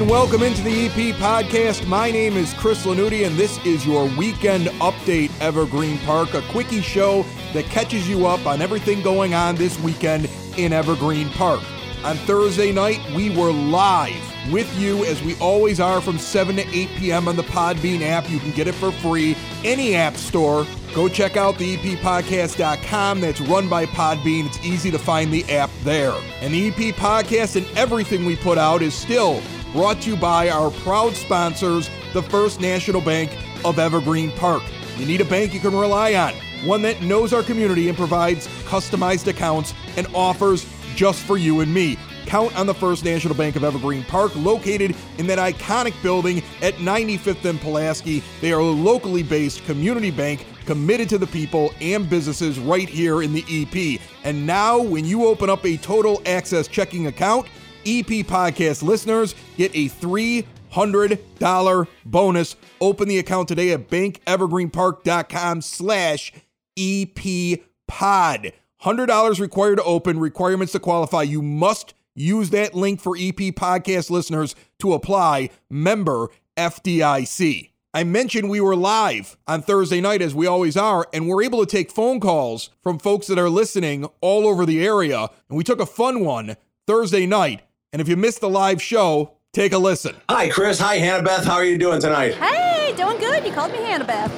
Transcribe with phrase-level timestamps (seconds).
[0.00, 1.86] And welcome into the EP podcast.
[1.86, 6.80] My name is Chris Lanuti, and this is your weekend update, Evergreen Park, a quickie
[6.80, 7.22] show
[7.52, 11.60] that catches you up on everything going on this weekend in Evergreen Park.
[12.02, 16.66] On Thursday night, we were live with you as we always are from 7 to
[16.66, 17.28] 8 p.m.
[17.28, 18.30] on the Podbean app.
[18.30, 20.66] You can get it for free, any app store.
[20.94, 23.20] Go check out the eppodcast.com.
[23.20, 24.46] That's run by Podbean.
[24.46, 26.14] It's easy to find the app there.
[26.40, 29.42] And the EP podcast and everything we put out is still
[29.72, 33.30] brought to you by our proud sponsors, the First National Bank
[33.64, 34.62] of Evergreen Park.
[34.96, 36.34] You need a bank you can rely on,
[36.66, 40.66] one that knows our community and provides customized accounts and offers
[40.96, 41.96] just for you and me.
[42.26, 46.74] Count on the First National Bank of Evergreen Park, located in that iconic building at
[46.74, 48.22] 95th and Pulaski.
[48.40, 53.22] They are a locally based community bank committed to the people and businesses right here
[53.22, 54.00] in the EP.
[54.22, 57.48] And now, when you open up a total access checking account,
[57.80, 62.56] EP podcast listeners get a $300 bonus.
[62.80, 66.32] Open the account today at bankevergreenpark.com slash
[66.78, 68.52] EP pod.
[68.82, 71.22] $100 required to open, requirements to qualify.
[71.22, 75.50] You must use that link for EP podcast listeners to apply.
[75.68, 77.70] Member FDIC.
[77.92, 81.58] I mentioned we were live on Thursday night, as we always are, and we're able
[81.58, 85.28] to take phone calls from folks that are listening all over the area.
[85.48, 86.56] And we took a fun one
[86.86, 87.62] Thursday night.
[87.92, 90.14] And if you missed the live show, take a listen.
[90.28, 90.78] Hi, Chris.
[90.78, 91.44] Hi, Hannah Beth.
[91.44, 92.34] How are you doing tonight?
[92.34, 93.44] Hey, doing good.
[93.44, 94.30] You called me Hannah Beth.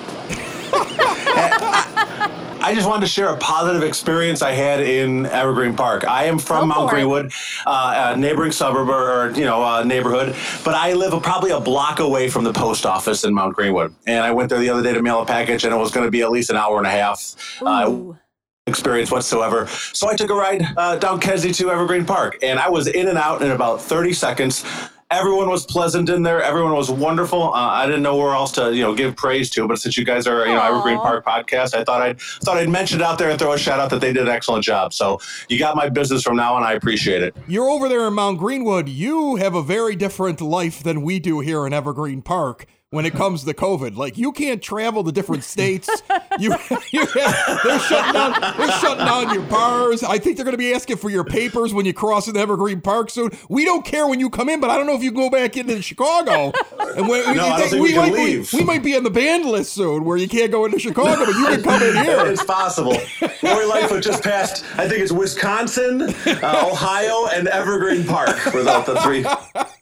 [2.65, 6.07] I just wanted to share a positive experience I had in Evergreen Park.
[6.09, 6.91] I am from Go Mount.
[6.91, 7.33] Greenwood,
[7.67, 11.99] uh, a neighboring suburb or you know uh, neighborhood, but I live probably a block
[11.99, 13.95] away from the post office in Mount Greenwood.
[14.07, 16.07] And I went there the other day to mail a package, and it was going
[16.07, 17.37] to be at least an hour and a half.
[17.61, 18.19] Uh, Ooh.
[18.67, 19.67] Experience whatsoever.
[19.67, 23.09] So I took a ride uh, down Kedzie to Evergreen Park, and I was in
[23.09, 24.65] and out in about 30 seconds.
[25.11, 26.43] Everyone was pleasant in there.
[26.43, 27.53] Everyone was wonderful.
[27.53, 29.69] Uh, I didn't know where else to, you know, give praise to.
[29.69, 32.71] But since you guys are, you know, Evergreen Park podcast, I thought I'd thought I'd
[32.71, 34.95] mention it out there and throw a shout out that they did an excellent job.
[34.95, 35.21] So
[35.51, 36.63] you got my business from now on.
[36.63, 37.37] I appreciate it.
[37.47, 38.89] You're over there in Mount Greenwood.
[38.89, 43.15] You have a very different life than we do here in Evergreen Park when it
[43.15, 43.97] comes to COVID.
[43.97, 45.91] Like you can't travel to different states.
[46.39, 46.57] You,
[46.93, 48.41] you they're shutting down.
[48.57, 50.03] They're shutting down your bars.
[50.03, 52.81] I think they're going to be asking for your papers when you cross into Evergreen
[52.81, 53.31] Park soon.
[53.51, 55.29] We don't care when you come in, but I don't know if you can go
[55.31, 56.53] back into Chicago.
[56.97, 58.51] And when, No, I don't think we can might leave.
[58.51, 61.27] Be, we might be on the ban list soon, where you can't go into Chicago,
[61.27, 62.27] but you can come in here.
[62.33, 62.97] It's possible.
[63.43, 64.65] Lori Lightfoot just passed.
[64.79, 69.25] I think it's Wisconsin, uh, Ohio, and Evergreen Park for the, the three.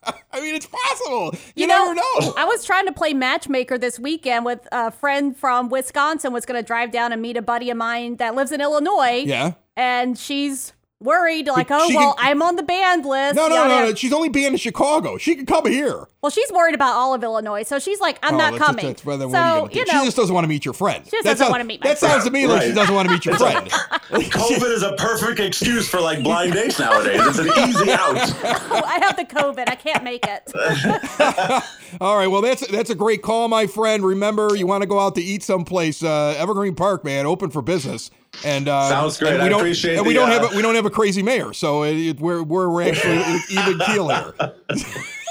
[0.33, 1.33] I mean, it's possible.
[1.55, 2.34] You, You never know, know.
[2.37, 6.61] I was trying to play matchmaker this weekend with a friend from Wisconsin was going
[6.61, 9.25] to drive down and meet a buddy of mine that lives in Illinois.
[9.27, 9.53] Yeah.
[9.77, 13.34] And she's worried, like, But oh, well, can- I'm on the banned list.
[13.37, 13.88] No, no, yada, no, yada.
[13.88, 13.94] no.
[13.94, 15.16] She's only banned in Chicago.
[15.19, 16.06] She can come here.
[16.22, 18.87] Well, she's worried about all of Illinois, so she's like, I'm Oh, not that's- coming.
[18.87, 19.78] That's, rather what are so, you, gonna do?
[19.81, 21.03] you she just doesn't want to meet your friend.
[21.05, 22.12] She just That doesn't sounds- wanna meet my That friend.
[22.12, 23.71] sounds to me like she doesn't want to meet your friend.
[24.10, 27.21] COVID is a perfect excuse for like blind dates nowadays.
[27.25, 28.16] It's an easy out.
[28.84, 29.69] I have the COVID.
[29.69, 30.53] I can't make it.
[32.00, 34.05] All right, well that's that's a great call, my friend.
[34.05, 36.03] Remember, you want to go out to eat someplace.
[36.03, 38.10] Uh, Evergreen Park, man, open for business.
[38.45, 39.35] And uh, Sounds great.
[39.35, 40.87] And we I don't, appreciate And we the, don't have uh, a, we don't have
[40.87, 43.19] a crazy mayor, so it, it, we're we're we're actually
[43.51, 44.33] even keel here.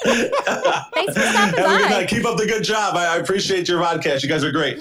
[0.03, 2.05] Thanks for stopping Have good by.
[2.05, 2.95] Keep up the good job.
[2.95, 4.21] I, I appreciate your podcast.
[4.23, 4.79] You guys are great.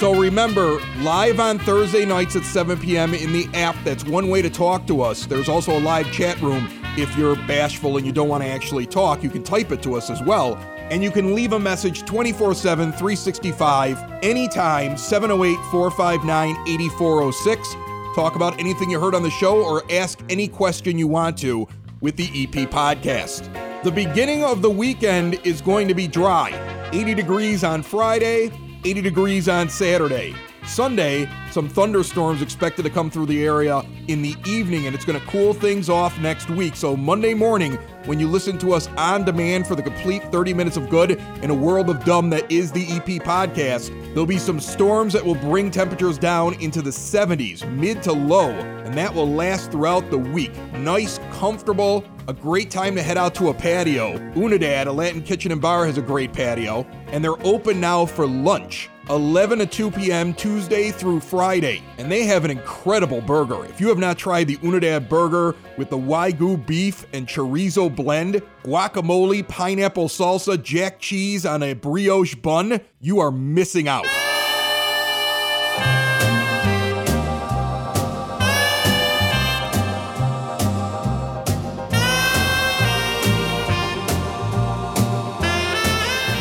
[0.00, 3.14] So remember, live on Thursday nights at 7 p.m.
[3.14, 3.74] in the app.
[3.84, 5.24] That's one way to talk to us.
[5.24, 6.68] There's also a live chat room.
[6.98, 9.94] If you're bashful and you don't want to actually talk, you can type it to
[9.94, 10.56] us as well.
[10.90, 17.76] And you can leave a message 24 7, 365, anytime, 708 459 8406.
[18.14, 21.66] Talk about anything you heard on the show or ask any question you want to
[22.00, 23.50] with the EP podcast.
[23.84, 26.50] The beginning of the weekend is going to be dry
[26.92, 28.50] 80 degrees on Friday,
[28.84, 30.34] 80 degrees on Saturday.
[30.70, 35.18] Sunday, some thunderstorms expected to come through the area in the evening, and it's going
[35.18, 36.76] to cool things off next week.
[36.76, 37.74] So, Monday morning,
[38.06, 41.50] when you listen to us on demand for the complete 30 minutes of good in
[41.50, 45.34] a world of dumb that is the EP podcast, there'll be some storms that will
[45.34, 50.18] bring temperatures down into the 70s, mid to low, and that will last throughout the
[50.18, 50.56] week.
[50.74, 54.16] Nice, comfortable, a great time to head out to a patio.
[54.34, 58.24] Unidad, a Latin kitchen and bar, has a great patio, and they're open now for
[58.24, 58.88] lunch.
[59.10, 60.32] 11 to 2 p.m.
[60.32, 61.82] Tuesday through Friday.
[61.98, 63.64] And they have an incredible burger.
[63.64, 68.40] If you have not tried the Unidad burger with the Wagyu beef and chorizo blend,
[68.62, 74.06] guacamole, pineapple salsa, jack cheese on a brioche bun, you are missing out.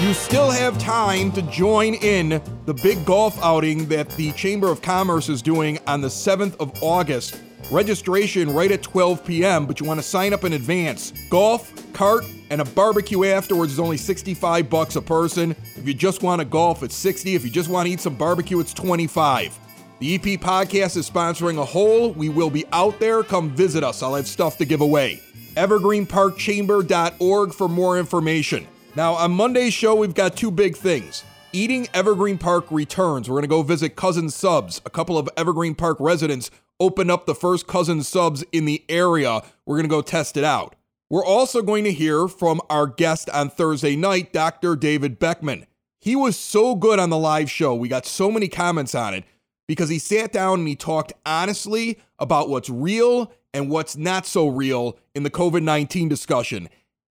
[0.10, 4.82] You still have time to join in the big golf outing that the Chamber of
[4.82, 7.40] Commerce is doing on the 7th of August.
[7.70, 11.14] Registration right at 12 p.m., but you want to sign up in advance.
[11.30, 15.52] Golf, cart, and a barbecue afterwards is only 65 bucks a person.
[15.76, 17.36] If you just want to golf, it's 60.
[17.36, 19.60] If you just want to eat some barbecue, it's 25.
[20.00, 22.14] The EP podcast is sponsoring a hole.
[22.14, 23.22] We will be out there.
[23.22, 24.02] Come visit us.
[24.02, 25.22] I'll have stuff to give away.
[25.56, 28.68] EvergreenParkChamber.org for more information.
[29.00, 31.24] Now, on Monday's show, we've got two big things.
[31.54, 33.30] Eating Evergreen Park returns.
[33.30, 34.82] We're going to go visit Cousin Subs.
[34.86, 36.52] A couple of Evergreen Park residents
[36.82, 39.42] opened up the first Cousin Subs in the area.
[39.66, 40.76] We're going to go test it out.
[41.10, 44.76] We're also going to hear from our guest on Thursday night, Dr.
[44.76, 45.66] David Beckmann.
[46.02, 47.74] He was so good on the live show.
[47.74, 49.24] We got so many comments on it
[49.66, 54.50] because he sat down and he talked honestly about what's real and what's not so
[54.50, 56.68] real in the COVID 19 discussion.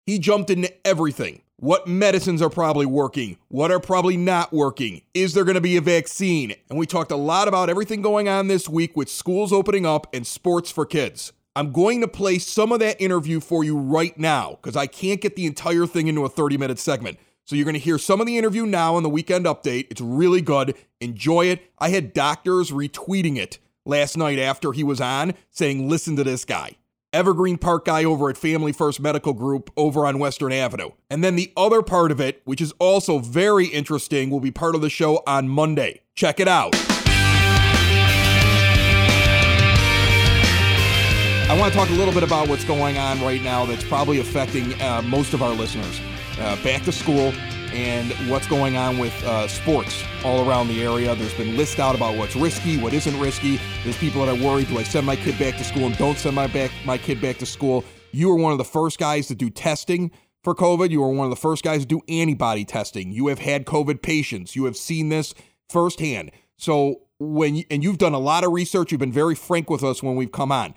[0.07, 5.33] He jumped into everything what medicines are probably working, what are probably not working, is
[5.33, 6.53] there going to be a vaccine?
[6.69, 10.13] And we talked a lot about everything going on this week with schools opening up
[10.13, 11.31] and sports for kids.
[11.55, 15.21] I'm going to play some of that interview for you right now because I can't
[15.21, 17.17] get the entire thing into a 30 minute segment.
[17.45, 19.87] So you're going to hear some of the interview now on the weekend update.
[19.89, 20.75] It's really good.
[20.99, 21.71] Enjoy it.
[21.79, 26.43] I had doctors retweeting it last night after he was on saying, listen to this
[26.43, 26.75] guy.
[27.15, 30.89] Evergreen Park guy over at Family First Medical Group over on Western Avenue.
[31.09, 34.75] And then the other part of it, which is also very interesting, will be part
[34.75, 36.01] of the show on Monday.
[36.15, 36.75] Check it out.
[41.47, 44.19] I want to talk a little bit about what's going on right now that's probably
[44.19, 46.01] affecting uh, most of our listeners.
[46.37, 47.31] Uh, back to school,
[47.75, 51.13] and what's going on with uh, sports all around the area.
[51.15, 53.59] There's been lists out about what's risky, what isn't risky.
[53.83, 56.17] There's people that are worried: do I send my kid back to school and don't
[56.17, 57.83] send my back my kid back to school?
[58.11, 60.11] You were one of the first guys to do testing
[60.41, 60.89] for COVID.
[60.89, 63.11] You were one of the first guys to do antibody testing.
[63.11, 64.55] You have had COVID patients.
[64.55, 65.33] You have seen this
[65.69, 66.31] firsthand.
[66.57, 70.01] So when and you've done a lot of research, you've been very frank with us
[70.01, 70.75] when we've come on.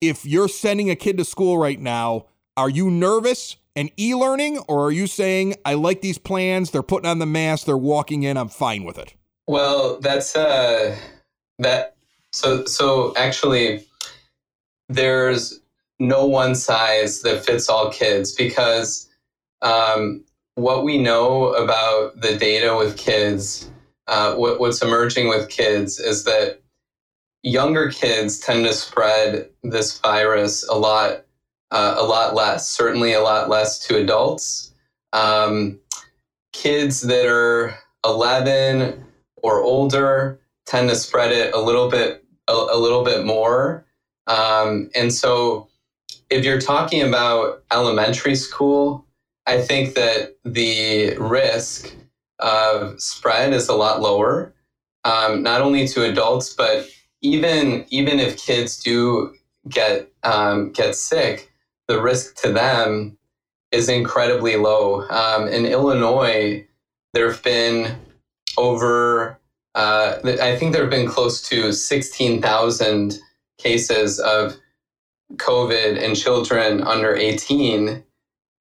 [0.00, 2.26] If you're sending a kid to school right now,
[2.56, 3.56] are you nervous?
[3.76, 7.66] And e-learning or are you saying i like these plans they're putting on the mask
[7.66, 9.14] they're walking in i'm fine with it
[9.46, 10.96] well that's uh
[11.58, 11.96] that
[12.32, 13.84] so so actually
[14.88, 15.60] there's
[15.98, 19.08] no one size that fits all kids because
[19.62, 20.24] um,
[20.56, 23.70] what we know about the data with kids
[24.06, 26.60] uh, what, what's emerging with kids is that
[27.42, 31.23] younger kids tend to spread this virus a lot
[31.74, 34.72] uh, a lot less, certainly a lot less to adults.
[35.12, 35.80] Um,
[36.52, 39.04] kids that are 11
[39.42, 43.84] or older tend to spread it a little bit a, a little bit more.
[44.28, 45.68] Um, and so
[46.30, 49.06] if you're talking about elementary school,
[49.46, 51.94] I think that the risk
[52.38, 54.54] of spread is a lot lower,
[55.04, 56.88] um, not only to adults, but
[57.20, 59.34] even even if kids do
[59.68, 61.52] get um, get sick,
[61.88, 63.16] the risk to them
[63.70, 65.06] is incredibly low.
[65.08, 66.66] Um, in Illinois,
[67.12, 67.96] there have been
[68.56, 69.38] over,
[69.74, 73.18] uh, I think there have been close to 16,000
[73.58, 74.56] cases of
[75.36, 78.02] COVID in children under 18.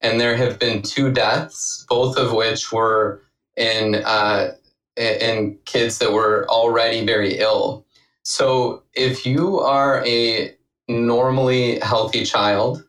[0.02, 3.22] And there have been two deaths, both of which were
[3.56, 4.56] in, uh,
[4.98, 7.86] in kids that were already very ill.
[8.24, 10.56] So if you are a
[10.88, 12.84] normally healthy child,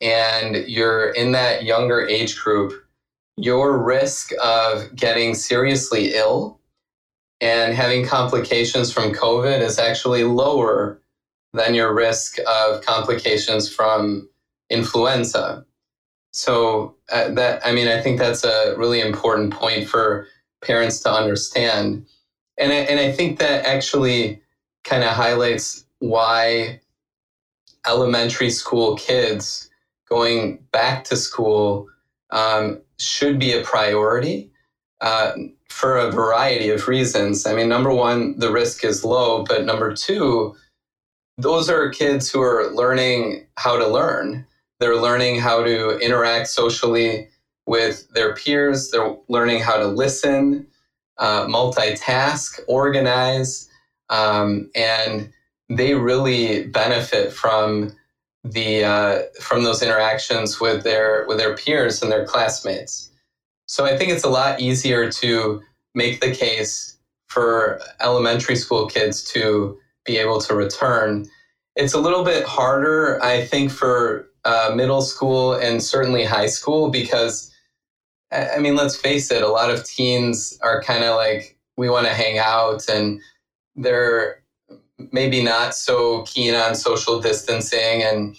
[0.00, 2.72] and you're in that younger age group,
[3.36, 6.60] your risk of getting seriously ill
[7.40, 11.00] and having complications from COVID is actually lower
[11.52, 14.28] than your risk of complications from
[14.68, 15.64] influenza.
[16.32, 20.26] So uh, that I mean I think that's a really important point for
[20.62, 22.06] parents to understand.
[22.58, 24.40] and I, and I think that actually
[24.84, 26.80] kind of highlights why
[27.86, 29.69] elementary school kids
[30.10, 31.88] going back to school
[32.30, 34.50] um, should be a priority
[35.00, 35.32] uh,
[35.68, 37.46] for a variety of reasons.
[37.46, 40.54] I mean, number one, the risk is low, but number two,
[41.38, 44.44] those are kids who are learning how to learn.
[44.78, 47.28] They're learning how to interact socially
[47.66, 48.90] with their peers.
[48.90, 50.66] They're learning how to listen,
[51.18, 53.68] uh, multitask, organize,
[54.08, 55.30] um, and
[55.68, 57.94] they really benefit from
[58.44, 63.10] the uh, from those interactions with their with their peers and their classmates.
[63.66, 65.62] So I think it's a lot easier to
[65.94, 71.26] make the case for elementary school kids to be able to return.
[71.76, 76.90] It's a little bit harder, I think, for uh, middle school and certainly high school
[76.90, 77.52] because,
[78.32, 82.06] I mean, let's face it, a lot of teens are kind of like, we want
[82.06, 83.20] to hang out and
[83.76, 84.39] they're
[85.12, 88.36] maybe not so keen on social distancing and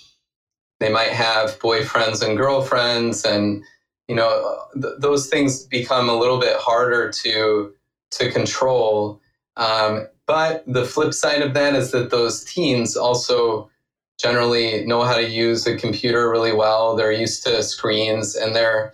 [0.80, 3.64] they might have boyfriends and girlfriends and
[4.08, 7.74] you know th- those things become a little bit harder to
[8.12, 9.22] to control.
[9.58, 13.70] Um, but the flip side of that is that those teens also
[14.20, 16.96] generally know how to use a computer really well.
[16.96, 18.94] They're used to screens and they're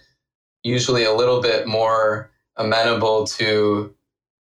[0.63, 3.93] usually a little bit more amenable to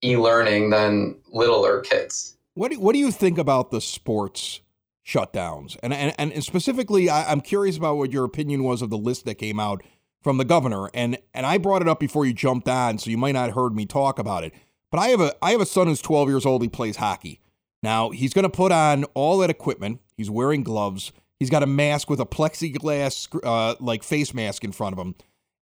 [0.03, 4.61] e-learning than littler kids what do, what do you think about the sports
[5.07, 5.77] shutdowns?
[5.83, 9.25] And and, and specifically, I, I'm curious about what your opinion was of the list
[9.27, 9.83] that came out
[10.23, 10.89] from the governor.
[10.95, 13.55] And and I brought it up before you jumped on, so you might not have
[13.55, 14.55] heard me talk about it.
[14.91, 16.63] But I have a I have a son who's 12 years old.
[16.63, 17.41] He plays hockey.
[17.83, 20.01] Now he's going to put on all that equipment.
[20.17, 21.13] He's wearing gloves.
[21.39, 25.17] He's got a mask with a plexiglass uh, like face mask in front of him,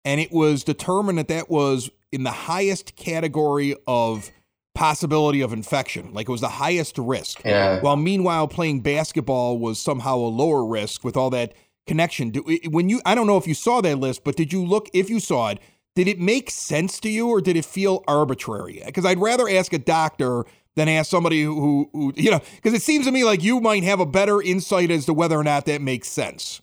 [0.05, 4.31] and it was determined that that was in the highest category of
[4.75, 6.13] possibility of infection.
[6.13, 7.43] Like it was the highest risk.
[7.45, 7.81] Yeah.
[7.81, 11.53] While meanwhile, playing basketball was somehow a lower risk with all that
[11.87, 12.31] connection.
[12.31, 14.89] Do, when you, I don't know if you saw that list, but did you look?
[14.93, 15.59] If you saw it,
[15.95, 18.83] did it make sense to you, or did it feel arbitrary?
[18.85, 22.83] Because I'd rather ask a doctor than ask somebody who, who you know, because it
[22.83, 25.67] seems to me like you might have a better insight as to whether or not
[25.67, 26.63] that makes sense.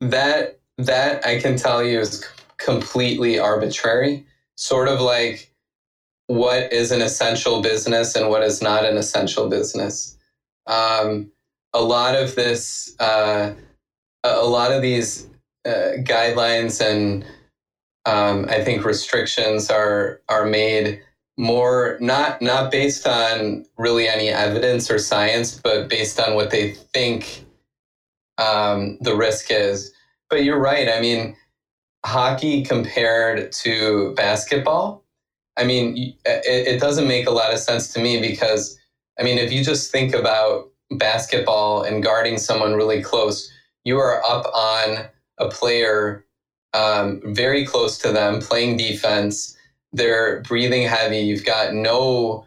[0.00, 2.26] That that I can tell you is
[2.58, 4.26] completely arbitrary.
[4.56, 5.50] Sort of like
[6.28, 10.16] what is an essential business and what is not an essential business.
[10.66, 11.32] Um,
[11.72, 13.54] a lot of this, uh,
[14.22, 15.26] a lot of these
[15.66, 17.24] uh, guidelines and
[18.06, 21.02] um, I think restrictions are are made
[21.36, 26.72] more not not based on really any evidence or science, but based on what they
[26.72, 27.44] think
[28.38, 29.92] um, the risk is.
[30.30, 30.88] But you're right.
[30.88, 31.36] I mean,
[32.04, 35.04] hockey compared to basketball
[35.58, 38.78] I mean, it, it doesn't make a lot of sense to me because,
[39.18, 43.50] I mean, if you just think about basketball and guarding someone really close,
[43.84, 45.06] you are up on
[45.38, 46.24] a player
[46.74, 49.56] um, very close to them playing defense.
[49.92, 51.18] They're breathing heavy.
[51.18, 52.44] You've got no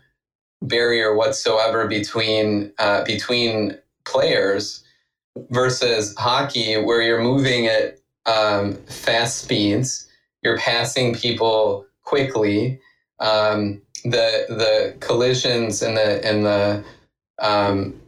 [0.62, 4.84] barrier whatsoever between uh, between players
[5.50, 10.08] versus hockey, where you're moving at um, fast speeds.
[10.44, 12.80] You're passing people quickly
[13.22, 16.84] um, the the collisions and the and the
[17.40, 18.02] um,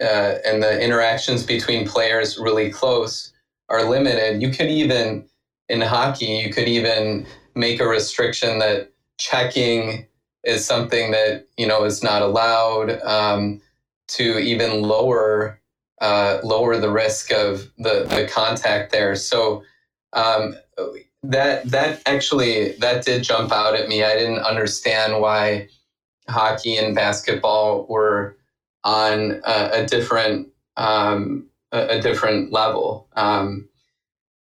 [0.00, 3.32] uh, and the interactions between players really close
[3.68, 4.40] are limited.
[4.40, 5.28] You could even
[5.68, 10.06] in hockey, you could even make a restriction that checking
[10.44, 13.60] is something that you know is not allowed um,
[14.08, 15.60] to even lower
[16.00, 19.14] uh, lower the risk of the the contact there.
[19.16, 19.62] So
[20.12, 20.56] um,
[21.22, 24.02] that that actually that did jump out at me.
[24.02, 25.68] I didn't understand why
[26.28, 28.36] hockey and basketball were
[28.84, 33.08] on a, a different um, a, a, different level.
[33.14, 33.68] Um,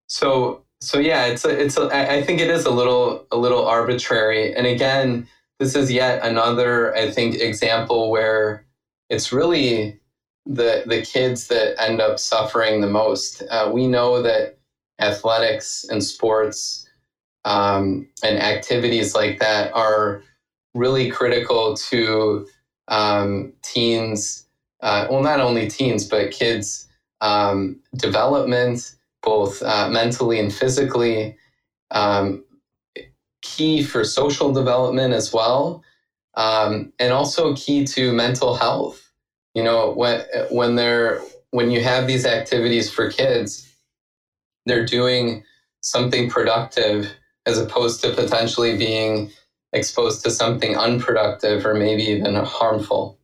[0.06, 3.66] so so yeah, it's a, it's a, I think it is a little a little
[3.66, 4.54] arbitrary.
[4.54, 5.26] And again,
[5.58, 8.64] this is yet another I think example where
[9.10, 9.98] it's really
[10.46, 13.42] the the kids that end up suffering the most.
[13.50, 14.57] Uh, we know that
[15.00, 16.88] athletics and sports
[17.44, 20.22] um, and activities like that are
[20.74, 22.46] really critical to
[22.88, 24.46] um, teens,
[24.82, 26.88] uh, well, not only teens, but kids'
[27.20, 31.36] um, development, both uh, mentally and physically,
[31.90, 32.44] um,
[33.42, 35.82] key for social development as well,
[36.34, 39.10] um, and also key to mental health.
[39.54, 43.67] You know, when, when, they're, when you have these activities for kids,
[44.68, 45.44] they're doing
[45.80, 47.10] something productive
[47.46, 49.30] as opposed to potentially being
[49.72, 53.18] exposed to something unproductive or maybe even harmful.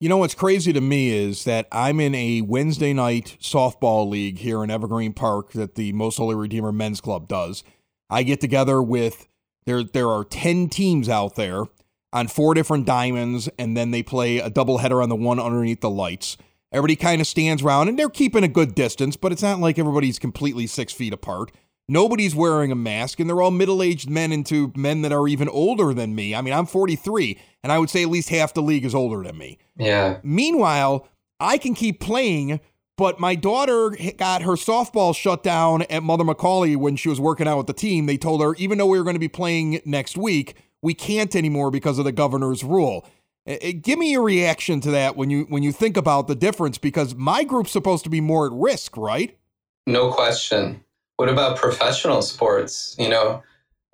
[0.00, 4.38] You know what's crazy to me is that I'm in a Wednesday night softball league
[4.38, 7.64] here in Evergreen Park that the Most Holy Redeemer Men's Club does.
[8.08, 9.26] I get together with
[9.66, 11.64] there there are 10 teams out there
[12.12, 15.90] on four different diamonds and then they play a doubleheader on the one underneath the
[15.90, 16.36] lights.
[16.72, 19.78] Everybody kind of stands around and they're keeping a good distance, but it's not like
[19.78, 21.50] everybody's completely 6 feet apart.
[21.90, 25.48] Nobody's wearing a mask, and they're all middle aged men into men that are even
[25.48, 26.34] older than me.
[26.34, 29.22] I mean, I'm 43, and I would say at least half the league is older
[29.22, 29.56] than me.
[29.78, 30.18] Yeah.
[30.22, 31.08] Meanwhile,
[31.40, 32.60] I can keep playing,
[32.98, 37.48] but my daughter got her softball shut down at Mother McAuley when she was working
[37.48, 38.04] out with the team.
[38.04, 41.34] They told her, even though we were going to be playing next week, we can't
[41.34, 43.06] anymore because of the governor's rule.
[43.48, 47.14] Give me your reaction to that when you when you think about the difference because
[47.14, 49.38] my group's supposed to be more at risk, right?
[49.86, 50.84] No question.
[51.16, 52.94] What about professional sports?
[52.98, 53.42] You know,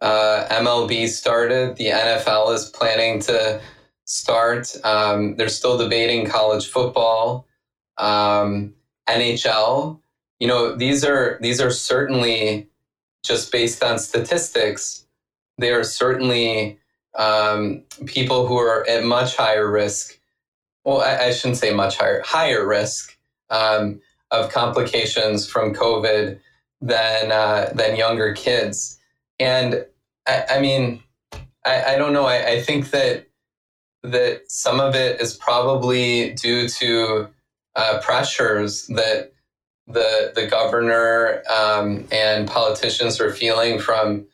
[0.02, 3.60] uh, MLB started, the NFL is planning to
[4.06, 4.74] start.
[4.84, 7.46] Um, they're still debating college football,
[7.96, 8.74] um,
[9.08, 10.00] NHL.
[10.40, 12.68] You know, these are these are certainly
[13.22, 15.06] just based on statistics.
[15.58, 16.80] They are certainly
[17.14, 20.18] um, people who are at much higher risk.
[20.84, 23.16] Well, I, I shouldn't say much higher, higher risk
[23.50, 26.38] um, of complications from COVID
[26.80, 28.98] than uh, than younger kids.
[29.38, 29.86] And
[30.26, 31.02] I, I mean,
[31.64, 32.26] I, I, don't know.
[32.26, 33.26] I, I, think that
[34.02, 37.28] that some of it is probably due to
[37.74, 39.32] uh, pressures that
[39.86, 44.26] the the governor um, and politicians are feeling from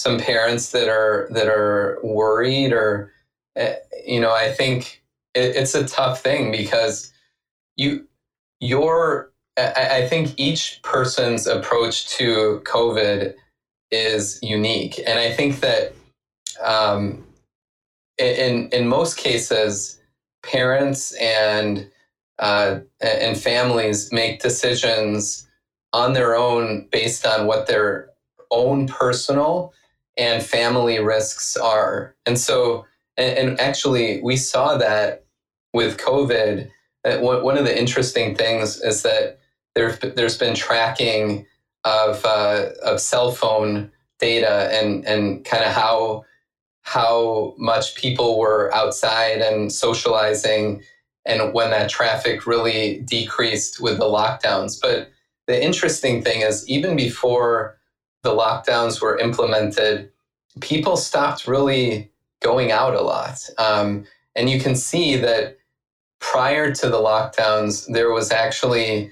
[0.00, 3.12] some parents that are that are worried or
[3.60, 3.74] uh,
[4.06, 5.02] you know I think
[5.34, 7.12] it, it's a tough thing because
[7.76, 8.06] you
[8.60, 13.34] your I, I think each person's approach to COVID
[13.90, 15.92] is unique, and I think that
[16.62, 17.26] um,
[18.16, 20.00] in in most cases,
[20.42, 21.90] parents and
[22.38, 25.46] uh, and families make decisions
[25.92, 28.08] on their own based on what their
[28.50, 29.74] own personal
[30.20, 32.86] and family risks are, and so
[33.16, 35.24] and, and actually we saw that
[35.72, 36.70] with COVID.
[37.04, 39.38] One of the interesting things is that
[39.74, 41.46] there, there's been tracking
[41.84, 46.24] of uh, of cell phone data and and kind of how
[46.82, 50.82] how much people were outside and socializing
[51.24, 55.10] and when that traffic really decreased with the lockdowns but
[55.46, 57.78] the interesting thing is even before
[58.22, 60.09] the lockdowns were implemented
[60.60, 62.10] people stopped really
[62.42, 65.58] going out a lot um, and you can see that
[66.20, 69.10] prior to the lockdowns there was actually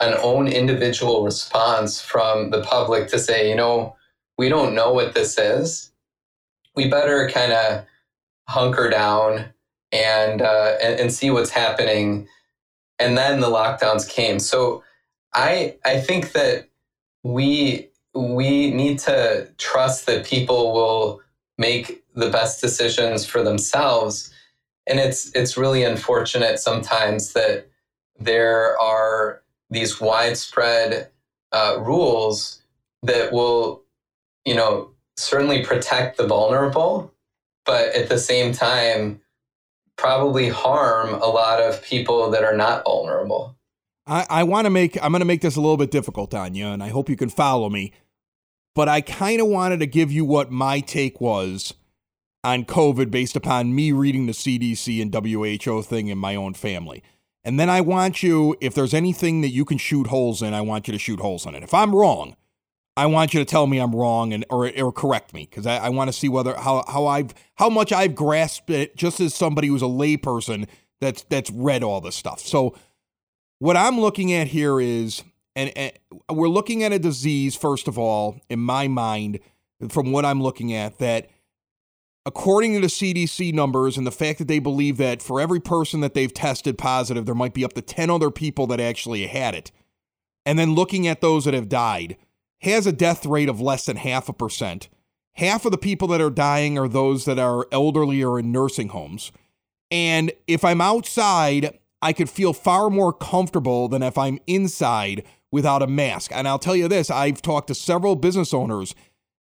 [0.00, 3.96] an own individual response from the public to say, you know,
[4.36, 5.92] we don't know what this is.
[6.74, 7.84] We better kind of
[8.48, 9.46] hunker down
[9.92, 12.28] and, uh, and and see what's happening.
[12.98, 14.40] And then the lockdowns came.
[14.40, 14.82] So
[15.32, 16.68] I I think that
[17.22, 21.20] we we need to trust that people will
[21.58, 24.32] make the best decisions for themselves.
[24.86, 27.68] And it's it's really unfortunate sometimes that
[28.18, 31.10] there are these widespread
[31.52, 32.62] uh, rules
[33.02, 33.82] that will,
[34.44, 37.12] you know, certainly protect the vulnerable,
[37.64, 39.20] but at the same time,
[39.96, 43.56] probably harm a lot of people that are not vulnerable.
[44.06, 46.54] I, I want to make, I'm going to make this a little bit difficult on
[46.54, 47.92] you, and I hope you can follow me.
[48.74, 51.74] But I kind of wanted to give you what my take was
[52.42, 57.02] on COVID based upon me reading the CDC and WHO thing in my own family.
[57.44, 60.62] And then I want you, if there's anything that you can shoot holes in, I
[60.62, 61.62] want you to shoot holes in it.
[61.62, 62.36] If I'm wrong,
[62.96, 65.76] I want you to tell me I'm wrong and or, or correct me because I,
[65.76, 69.34] I want to see whether how how I've how much I've grasped it just as
[69.34, 70.68] somebody who's a layperson
[71.00, 72.40] that's that's read all this stuff.
[72.40, 72.76] So
[73.58, 75.24] what I'm looking at here is
[75.56, 75.92] and, and
[76.30, 79.40] we're looking at a disease first of all in my mind
[79.88, 81.28] from what I'm looking at that
[82.26, 86.00] according to the CDC numbers and the fact that they believe that for every person
[86.00, 89.54] that they've tested positive, there might be up to 10 other people that actually had
[89.54, 89.70] it.
[90.46, 92.16] And then looking at those that have died,
[92.62, 94.88] has a death rate of less than half a percent.
[95.34, 98.88] Half of the people that are dying are those that are elderly or in nursing
[98.88, 99.32] homes.
[99.90, 105.82] And if I'm outside, I could feel far more comfortable than if I'm inside without
[105.82, 106.32] a mask.
[106.34, 108.94] And I'll tell you this I've talked to several business owners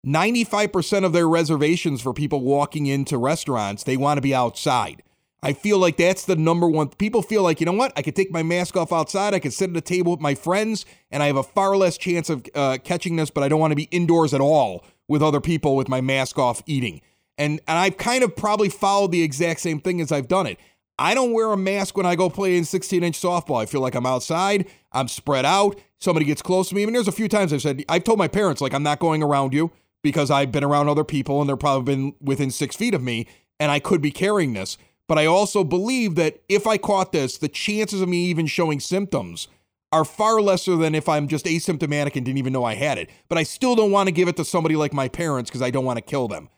[0.06, 5.04] 95% of their reservations for people walking into restaurants, they want to be outside.
[5.44, 6.90] I feel like that's the number one.
[6.90, 7.94] People feel like, you know what?
[7.96, 9.34] I could take my mask off outside.
[9.34, 11.98] I could sit at a table with my friends, and I have a far less
[11.98, 15.22] chance of uh, catching this, but I don't want to be indoors at all with
[15.22, 17.02] other people with my mask off eating.
[17.38, 20.58] And and I've kind of probably followed the exact same thing as I've done it.
[21.00, 23.62] I don't wear a mask when I go play in 16 inch softball.
[23.62, 25.80] I feel like I'm outside, I'm spread out.
[25.98, 26.84] Somebody gets close to me.
[26.84, 29.00] I mean, there's a few times I've said, I've told my parents, like, I'm not
[29.00, 32.76] going around you because I've been around other people and they're probably been within six
[32.76, 33.28] feet of me
[33.60, 34.78] and I could be carrying this.
[35.08, 38.80] But I also believe that if I caught this, the chances of me even showing
[38.80, 39.48] symptoms
[39.92, 43.10] are far lesser than if I'm just asymptomatic and didn't even know I had it.
[43.28, 45.72] But I still don't want to give it to somebody like my parents because I
[45.72, 46.50] don't want to kill them.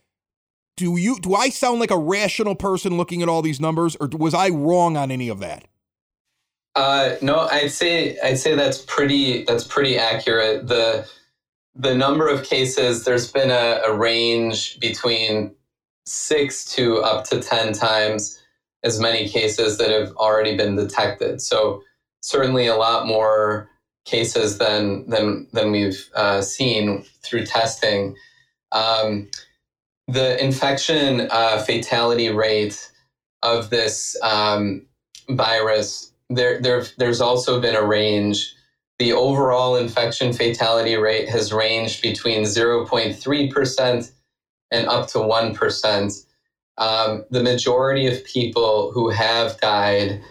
[0.77, 4.10] Do you do I sound like a rational person looking at all these numbers or
[4.13, 5.67] was I wrong on any of that?
[6.75, 10.67] Uh, no, I'd say I'd say that's pretty that's pretty accurate.
[10.67, 11.07] The
[11.75, 15.53] the number of cases there's been a, a range between
[16.05, 18.41] six to up to ten times
[18.84, 21.41] as many cases that have already been detected.
[21.41, 21.84] So
[22.21, 23.69] certainly a lot more
[24.05, 28.15] cases than than than we've uh, seen through testing.
[28.71, 29.29] Um,
[30.12, 32.91] the infection uh, fatality rate
[33.43, 34.86] of this um,
[35.30, 38.54] virus, there, there, there's also been a range.
[39.00, 44.12] The overall infection fatality rate has ranged between 0.3%
[44.71, 46.26] and up to 1%.
[46.78, 50.21] Um, the majority of people who have died,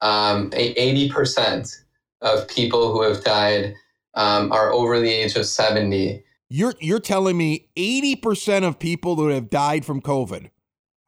[0.00, 1.74] um, 80%
[2.20, 3.74] of people who have died
[4.14, 6.22] um, are over the age of 70.
[6.54, 10.50] You're you're telling me 80% of people that have died from COVID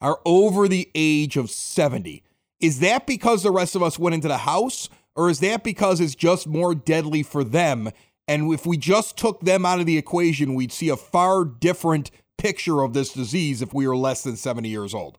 [0.00, 2.24] are over the age of 70.
[2.58, 6.00] Is that because the rest of us went into the house or is that because
[6.00, 7.90] it's just more deadly for them
[8.26, 12.10] and if we just took them out of the equation we'd see a far different
[12.38, 15.16] picture of this disease if we were less than 70 years old?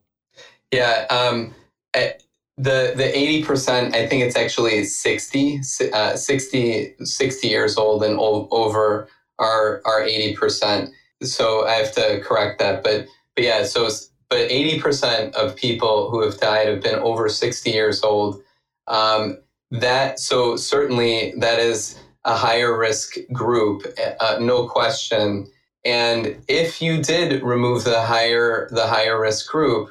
[0.73, 1.55] Yeah, um,
[1.95, 2.15] I,
[2.57, 5.61] the the 80% i think it's actually 60
[5.93, 9.07] uh, 60 60 years old and o- over
[9.39, 10.89] are are 80%.
[11.23, 12.83] So I have to correct that.
[12.83, 13.89] But but yeah, so
[14.29, 18.41] but 80% of people who have died have been over 60 years old.
[18.87, 19.37] Um,
[19.71, 23.85] that so certainly that is a higher risk group,
[24.19, 25.47] uh, no question.
[25.85, 29.89] And if you did remove the higher the higher risk group,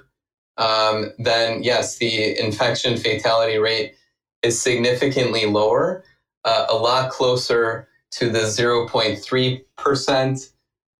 [0.59, 3.95] um, then yes, the infection fatality rate
[4.43, 6.05] is significantly lower,
[6.45, 10.53] uh, a lot closer to the 0.3%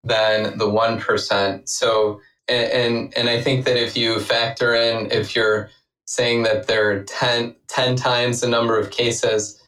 [0.05, 1.69] than the 1%.
[1.69, 5.69] So, and, and, I think that if you factor in, if you're
[6.07, 9.61] saying that there are 10, 10 times the number of cases,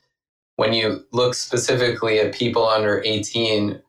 [0.57, 3.83] when you look specifically at people under 18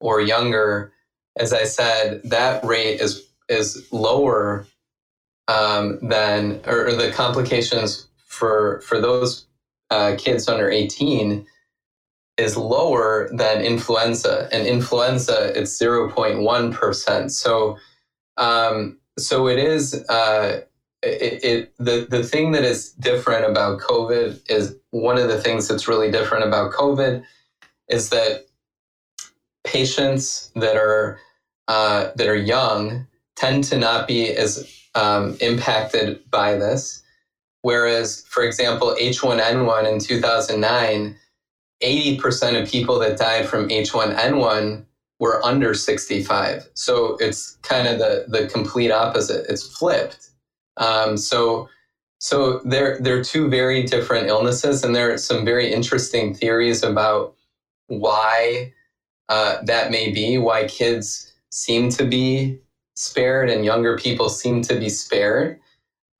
[0.00, 0.92] or younger,
[1.36, 4.66] as I said, that rate is is lower
[5.48, 9.46] um, than, or, or, the complications for for those
[9.90, 11.46] uh, kids under 18
[12.42, 17.32] is lower than influenza, and influenza it's zero point one percent.
[17.32, 17.78] So,
[18.36, 19.94] um, so it is.
[20.08, 20.62] Uh,
[21.02, 25.66] it, it, the the thing that is different about COVID is one of the things
[25.66, 27.24] that's really different about COVID
[27.88, 28.46] is that
[29.64, 31.18] patients that are
[31.68, 37.02] uh, that are young tend to not be as um, impacted by this,
[37.62, 41.16] whereas, for example, H1N1 in 2009
[41.82, 44.84] 80% of people that died from H1N1
[45.18, 46.68] were under 65.
[46.74, 49.46] So it's kind of the, the complete opposite.
[49.48, 50.30] It's flipped.
[50.76, 51.68] Um, so
[52.22, 57.34] so they're, they're two very different illnesses, and there are some very interesting theories about
[57.88, 58.72] why
[59.28, 62.60] uh, that may be, why kids seem to be
[62.94, 65.58] spared and younger people seem to be spared.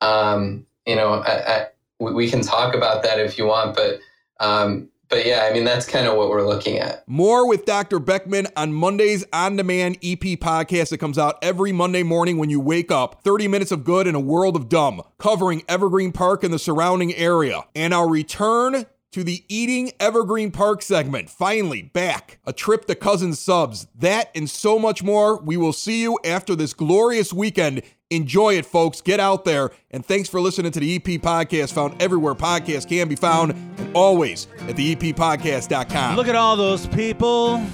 [0.01, 1.66] Um, you know, I, I,
[2.01, 4.01] we can talk about that if you want, but
[4.40, 7.07] um, but yeah, I mean, that's kind of what we're looking at.
[7.07, 8.01] More with Dr.
[8.01, 12.59] Beckmann on Monday's On Demand EP podcast that comes out every Monday morning when you
[12.59, 13.22] wake up.
[13.22, 17.14] 30 minutes of good in a world of dumb, covering Evergreen Park and the surrounding
[17.14, 17.61] area.
[17.75, 21.29] And our return to the Eating Evergreen Park segment.
[21.29, 22.38] Finally, back.
[22.46, 23.87] A trip to Cousin Subs.
[23.94, 25.38] That and so much more.
[25.38, 29.01] We will see you after this glorious weekend Enjoy it, folks.
[29.01, 29.70] Get out there.
[29.90, 33.96] And thanks for listening to the EP Podcast, found everywhere podcasts can be found, and
[33.96, 36.16] always at theeppodcast.com.
[36.16, 37.64] Look at all those people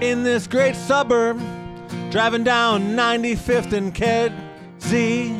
[0.00, 1.38] in this great suburb
[2.10, 5.30] driving down 95th and Kedzie.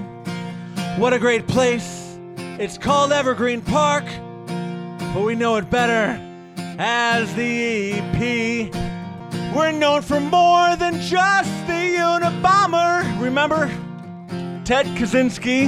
[0.98, 2.18] What a great place.
[2.58, 4.04] It's called Evergreen Park,
[5.14, 6.18] but we know it better
[6.78, 8.74] as the EP.
[9.54, 13.20] We're known for more than just the Unabomber.
[13.20, 13.70] Remember?
[14.70, 15.64] Ted Kaczynski.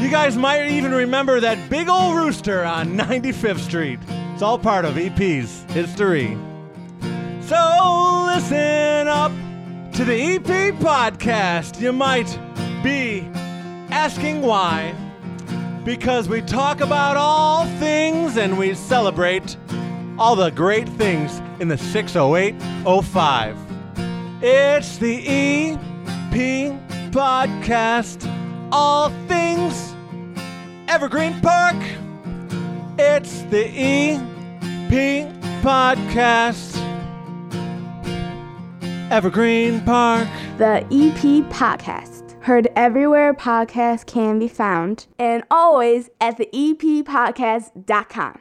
[0.00, 3.98] You guys might even remember that big old rooster on 95th Street.
[4.32, 6.38] It's all part of EP's history.
[7.42, 9.32] So listen up
[9.96, 11.78] to the EP podcast.
[11.78, 12.38] You might
[12.82, 13.28] be
[13.90, 14.94] asking why.
[15.84, 19.58] Because we talk about all things and we celebrate
[20.18, 23.58] all the great things in the 60805.
[24.40, 25.28] It's the
[26.38, 26.72] EP
[27.10, 28.28] podcast.
[28.70, 29.96] All things
[30.86, 31.76] Evergreen Park.
[32.96, 36.76] It's the EP podcast.
[39.10, 40.28] Evergreen Park.
[40.58, 42.40] The EP Podcast.
[42.42, 48.38] Heard everywhere podcasts can be found, and always at the eppodcast.com.